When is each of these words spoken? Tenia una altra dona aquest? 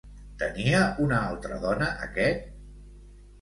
Tenia 0.43 0.79
una 1.07 1.19
altra 1.33 1.59
dona 1.67 1.91
aquest? 2.07 2.49